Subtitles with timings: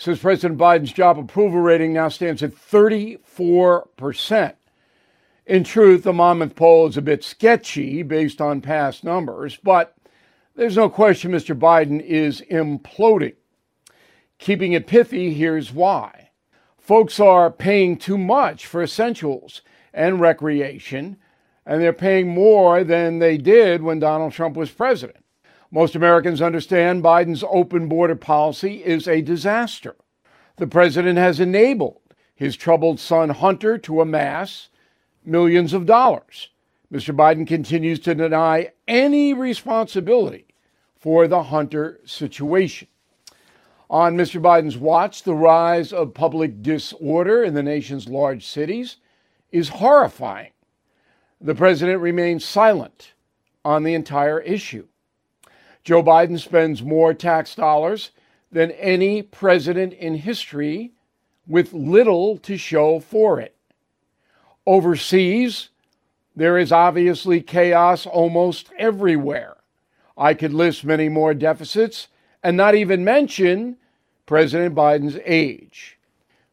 [0.00, 4.54] says President Biden's job approval rating now stands at 34%.
[5.44, 9.94] In truth, the Monmouth poll is a bit sketchy based on past numbers, but
[10.56, 11.54] there's no question Mr.
[11.54, 13.34] Biden is imploding.
[14.38, 16.30] Keeping it pithy, here's why.
[16.78, 19.60] Folks are paying too much for essentials
[19.92, 21.18] and recreation,
[21.66, 25.22] and they're paying more than they did when Donald Trump was president.
[25.72, 29.94] Most Americans understand Biden's open border policy is a disaster.
[30.56, 32.00] The president has enabled
[32.34, 34.68] his troubled son Hunter to amass
[35.24, 36.48] millions of dollars.
[36.92, 37.14] Mr.
[37.14, 40.46] Biden continues to deny any responsibility
[40.98, 42.88] for the Hunter situation.
[43.88, 44.40] On Mr.
[44.40, 48.96] Biden's watch, the rise of public disorder in the nation's large cities
[49.52, 50.50] is horrifying.
[51.40, 53.12] The president remains silent
[53.64, 54.86] on the entire issue.
[55.84, 58.10] Joe Biden spends more tax dollars
[58.52, 60.92] than any president in history
[61.46, 63.56] with little to show for it.
[64.66, 65.70] Overseas,
[66.36, 69.56] there is obviously chaos almost everywhere.
[70.16, 72.08] I could list many more deficits
[72.42, 73.76] and not even mention
[74.26, 75.98] President Biden's age.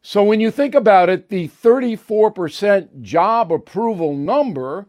[0.02, 4.86] So when you think about it, the 34% job approval number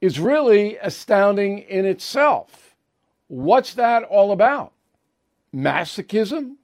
[0.00, 2.71] is really astounding in itself.
[3.32, 4.72] What's that all about?
[5.56, 6.56] Masochism?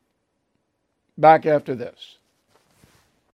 [1.16, 2.18] Back after this.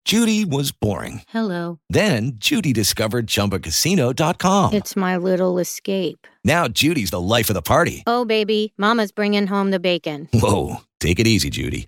[0.04, 1.22] Judy was boring.
[1.28, 1.78] Hello.
[1.92, 4.74] Then Judy discovered chumbacasino.com.
[4.74, 6.26] It's my little escape.
[6.44, 8.02] Now Judy's the life of the party.
[8.08, 10.28] Oh, baby, Mama's bringing home the bacon.
[10.34, 10.78] Whoa.
[11.00, 11.88] Take it easy, Judy.